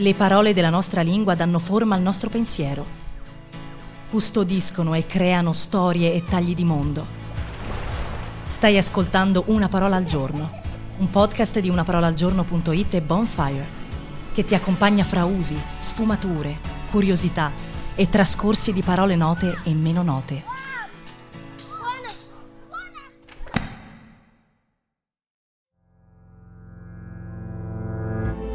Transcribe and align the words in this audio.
Le 0.00 0.14
parole 0.14 0.54
della 0.54 0.70
nostra 0.70 1.02
lingua 1.02 1.34
danno 1.34 1.58
forma 1.58 1.94
al 1.94 2.00
nostro 2.00 2.30
pensiero. 2.30 2.86
Custodiscono 4.08 4.94
e 4.94 5.04
creano 5.04 5.52
storie 5.52 6.14
e 6.14 6.24
tagli 6.24 6.54
di 6.54 6.64
mondo. 6.64 7.04
Stai 8.46 8.78
ascoltando 8.78 9.44
Una 9.48 9.68
parola 9.68 9.96
al 9.96 10.04
giorno, 10.04 10.52
un 10.96 11.10
podcast 11.10 11.60
di 11.60 11.68
unaparolaalgiorno.it 11.68 12.94
e 12.94 13.02
Bonfire, 13.02 13.66
che 14.32 14.42
ti 14.42 14.54
accompagna 14.54 15.04
fra 15.04 15.26
usi, 15.26 15.60
sfumature, 15.76 16.56
curiosità 16.88 17.52
e 17.94 18.08
trascorsi 18.08 18.72
di 18.72 18.80
parole 18.80 19.16
note 19.16 19.58
e 19.64 19.74
meno 19.74 20.02
note. 20.02 20.44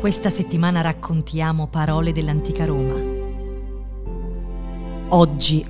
Questa 0.06 0.30
settimana 0.30 0.82
raccontiamo 0.82 1.68
parole 1.68 2.12
dell'antica 2.12 2.64
Roma. 2.64 2.94
Oggi, 5.10 5.66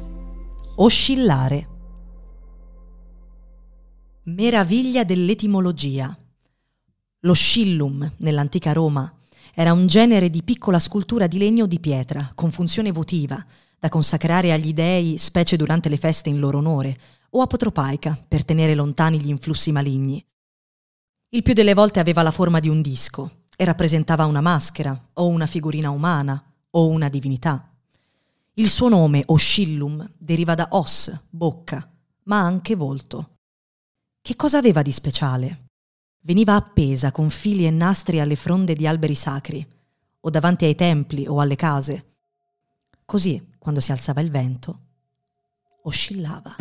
oscillare. 0.75 1.67
Meraviglia 4.23 5.05
dell'etimologia. 5.05 6.13
Lo 7.21 7.33
scillum, 7.33 8.11
nell'antica 8.17 8.73
Roma, 8.73 9.09
era 9.53 9.71
un 9.71 9.87
genere 9.87 10.29
di 10.29 10.43
piccola 10.43 10.79
scultura 10.79 11.27
di 11.27 11.37
legno 11.37 11.63
o 11.63 11.67
di 11.67 11.79
pietra, 11.79 12.33
con 12.35 12.51
funzione 12.51 12.91
votiva, 12.91 13.41
da 13.79 13.87
consacrare 13.87 14.51
agli 14.51 14.73
dei, 14.73 15.17
specie 15.17 15.55
durante 15.55 15.87
le 15.87 15.95
feste 15.95 16.27
in 16.27 16.39
loro 16.39 16.57
onore, 16.57 16.93
o 17.29 17.41
apotropaica, 17.41 18.21
per 18.27 18.43
tenere 18.43 18.75
lontani 18.75 19.17
gli 19.17 19.29
influssi 19.29 19.71
maligni. 19.71 20.21
Il 21.29 21.41
più 21.41 21.53
delle 21.53 21.73
volte 21.73 22.01
aveva 22.01 22.21
la 22.21 22.31
forma 22.31 22.59
di 22.59 22.67
un 22.67 22.81
disco, 22.81 23.44
e 23.55 23.65
rappresentava 23.65 24.25
una 24.25 24.41
maschera 24.41 25.09
o 25.13 25.27
una 25.27 25.45
figurina 25.45 25.89
umana 25.89 26.41
o 26.71 26.87
una 26.87 27.09
divinità. 27.09 27.69
Il 28.55 28.69
suo 28.69 28.89
nome, 28.89 29.23
Oscillum, 29.25 30.09
deriva 30.17 30.55
da 30.55 30.67
os, 30.71 31.11
bocca, 31.29 31.89
ma 32.23 32.39
anche 32.39 32.75
volto. 32.75 33.37
Che 34.21 34.35
cosa 34.35 34.57
aveva 34.57 34.81
di 34.81 34.91
speciale? 34.91 35.69
Veniva 36.21 36.55
appesa 36.55 37.11
con 37.11 37.29
fili 37.29 37.65
e 37.65 37.69
nastri 37.69 38.19
alle 38.19 38.35
fronde 38.35 38.73
di 38.73 38.87
alberi 38.87 39.15
sacri, 39.15 39.65
o 40.21 40.29
davanti 40.29 40.65
ai 40.65 40.75
templi 40.75 41.27
o 41.27 41.39
alle 41.39 41.55
case. 41.55 42.15
Così, 43.05 43.53
quando 43.59 43.79
si 43.79 43.91
alzava 43.91 44.21
il 44.21 44.31
vento, 44.31 44.79
oscillava. 45.83 46.55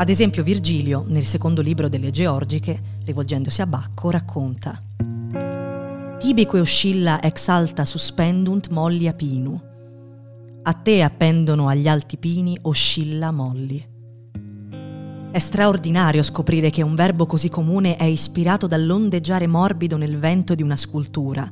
Ad 0.00 0.08
esempio 0.08 0.42
Virgilio, 0.42 1.04
nel 1.08 1.26
secondo 1.26 1.60
libro 1.60 1.90
delle 1.90 2.08
Georgiche, 2.08 2.80
rivolgendosi 3.04 3.60
a 3.60 3.66
Bacco, 3.66 4.08
racconta 4.08 4.82
Tibique 6.18 6.58
oscilla 6.58 7.20
ex 7.20 7.48
alta 7.48 7.84
suspendunt 7.84 8.70
molli 8.70 9.12
pinu. 9.12 9.60
A 10.62 10.72
te 10.72 11.02
appendono 11.02 11.68
agli 11.68 11.86
alti 11.86 12.16
pini 12.16 12.56
oscilla 12.62 13.30
molli. 13.30 13.86
È 15.32 15.38
straordinario 15.38 16.22
scoprire 16.22 16.70
che 16.70 16.80
un 16.80 16.94
verbo 16.94 17.26
così 17.26 17.50
comune 17.50 17.96
è 17.96 18.04
ispirato 18.04 18.66
dall'ondeggiare 18.66 19.46
morbido 19.46 19.98
nel 19.98 20.18
vento 20.18 20.54
di 20.54 20.62
una 20.62 20.76
scultura, 20.76 21.46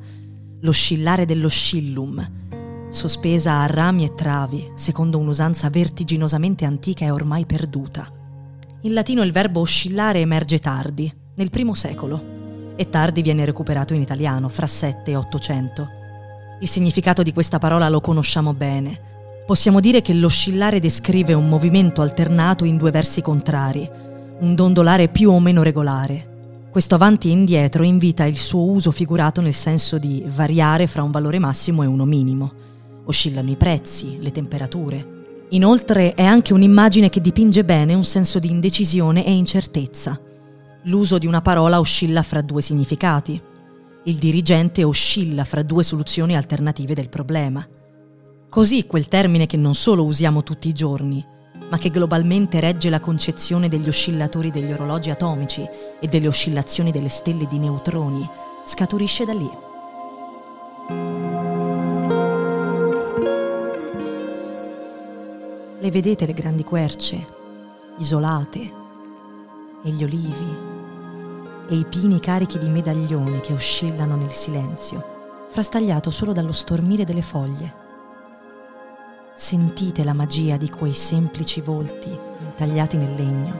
l'oscillare 0.60 1.26
dell'oscillum, 1.26 2.88
sospesa 2.88 3.60
a 3.60 3.66
rami 3.66 4.06
e 4.06 4.14
travi, 4.14 4.72
secondo 4.74 5.18
un'usanza 5.18 5.68
vertiginosamente 5.68 6.64
antica 6.64 7.04
e 7.04 7.10
ormai 7.10 7.44
perduta. 7.44 8.16
In 8.82 8.92
latino 8.92 9.24
il 9.24 9.32
verbo 9.32 9.58
oscillare 9.58 10.20
emerge 10.20 10.60
tardi, 10.60 11.12
nel 11.34 11.50
primo 11.50 11.74
secolo, 11.74 12.74
e 12.76 12.88
tardi 12.88 13.22
viene 13.22 13.44
recuperato 13.44 13.92
in 13.92 14.00
italiano, 14.00 14.48
fra 14.48 14.68
7 14.68 15.10
e 15.10 15.16
800. 15.16 15.88
Il 16.60 16.68
significato 16.68 17.24
di 17.24 17.32
questa 17.32 17.58
parola 17.58 17.88
lo 17.88 18.00
conosciamo 18.00 18.54
bene. 18.54 19.42
Possiamo 19.44 19.80
dire 19.80 20.00
che 20.00 20.14
l'oscillare 20.14 20.78
descrive 20.78 21.32
un 21.32 21.48
movimento 21.48 22.02
alternato 22.02 22.64
in 22.64 22.76
due 22.76 22.92
versi 22.92 23.20
contrari, 23.20 23.90
un 24.38 24.54
dondolare 24.54 25.08
più 25.08 25.32
o 25.32 25.40
meno 25.40 25.64
regolare. 25.64 26.68
Questo 26.70 26.94
avanti 26.94 27.30
e 27.30 27.32
indietro 27.32 27.82
invita 27.82 28.26
il 28.26 28.36
suo 28.36 28.62
uso 28.62 28.92
figurato 28.92 29.40
nel 29.40 29.54
senso 29.54 29.98
di 29.98 30.22
variare 30.24 30.86
fra 30.86 31.02
un 31.02 31.10
valore 31.10 31.40
massimo 31.40 31.82
e 31.82 31.86
uno 31.86 32.04
minimo. 32.04 32.52
Oscillano 33.06 33.50
i 33.50 33.56
prezzi, 33.56 34.18
le 34.20 34.30
temperature, 34.30 35.17
Inoltre 35.50 36.12
è 36.12 36.24
anche 36.24 36.52
un'immagine 36.52 37.08
che 37.08 37.22
dipinge 37.22 37.64
bene 37.64 37.94
un 37.94 38.04
senso 38.04 38.38
di 38.38 38.50
indecisione 38.50 39.24
e 39.24 39.32
incertezza. 39.32 40.20
L'uso 40.84 41.16
di 41.16 41.26
una 41.26 41.40
parola 41.40 41.80
oscilla 41.80 42.22
fra 42.22 42.42
due 42.42 42.60
significati. 42.60 43.40
Il 44.04 44.16
dirigente 44.16 44.84
oscilla 44.84 45.44
fra 45.44 45.62
due 45.62 45.82
soluzioni 45.82 46.36
alternative 46.36 46.92
del 46.92 47.08
problema. 47.08 47.66
Così 48.50 48.86
quel 48.86 49.08
termine 49.08 49.46
che 49.46 49.56
non 49.56 49.74
solo 49.74 50.04
usiamo 50.04 50.42
tutti 50.42 50.68
i 50.68 50.74
giorni, 50.74 51.24
ma 51.70 51.78
che 51.78 51.88
globalmente 51.88 52.60
regge 52.60 52.90
la 52.90 53.00
concezione 53.00 53.70
degli 53.70 53.88
oscillatori 53.88 54.50
degli 54.50 54.72
orologi 54.72 55.08
atomici 55.08 55.66
e 55.98 56.08
delle 56.08 56.28
oscillazioni 56.28 56.90
delle 56.90 57.08
stelle 57.08 57.46
di 57.48 57.58
neutroni, 57.58 58.26
scaturisce 58.66 59.24
da 59.24 59.32
lì. 59.32 59.67
Le 65.88 65.94
vedete 65.94 66.26
le 66.26 66.34
grandi 66.34 66.64
querce, 66.64 67.26
isolate, 67.96 68.60
e 69.82 69.88
gli 69.88 70.04
olivi, 70.04 70.56
e 71.66 71.74
i 71.76 71.86
pini 71.86 72.20
carichi 72.20 72.58
di 72.58 72.68
medaglioni 72.68 73.40
che 73.40 73.54
oscillano 73.54 74.14
nel 74.14 74.32
silenzio, 74.32 75.46
frastagliato 75.48 76.10
solo 76.10 76.34
dallo 76.34 76.52
stormire 76.52 77.04
delle 77.04 77.22
foglie. 77.22 77.74
Sentite 79.34 80.04
la 80.04 80.12
magia 80.12 80.58
di 80.58 80.68
quei 80.68 80.92
semplici 80.92 81.62
volti 81.62 82.10
intagliati 82.10 82.98
nel 82.98 83.14
legno 83.14 83.58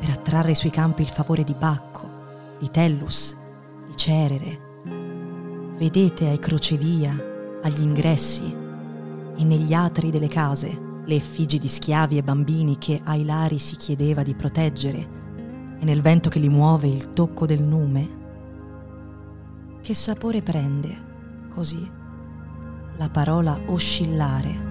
per 0.00 0.10
attrarre 0.10 0.56
sui 0.56 0.70
campi 0.70 1.02
il 1.02 1.08
favore 1.08 1.44
di 1.44 1.54
Bacco, 1.54 2.10
di 2.58 2.68
Tellus, 2.72 3.36
di 3.86 3.96
Cerere. 3.96 4.60
Vedete 5.76 6.26
ai 6.26 6.40
crocevia, 6.40 7.16
agli 7.62 7.82
ingressi 7.82 8.52
e 9.36 9.44
negli 9.44 9.72
atri 9.72 10.10
delle 10.10 10.26
case 10.26 10.86
le 11.08 11.14
effigi 11.14 11.58
di 11.58 11.68
schiavi 11.68 12.18
e 12.18 12.22
bambini 12.22 12.76
che 12.76 13.00
ai 13.02 13.24
lari 13.24 13.58
si 13.58 13.76
chiedeva 13.76 14.22
di 14.22 14.34
proteggere, 14.34 15.16
e 15.78 15.84
nel 15.86 16.02
vento 16.02 16.28
che 16.28 16.38
li 16.38 16.50
muove 16.50 16.86
il 16.88 17.12
tocco 17.14 17.46
del 17.46 17.62
nume. 17.62 18.16
Che 19.80 19.94
sapore 19.94 20.42
prende, 20.42 21.48
così, 21.48 21.90
la 22.98 23.08
parola 23.08 23.58
oscillare 23.68 24.67